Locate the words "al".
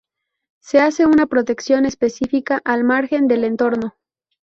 2.65-2.83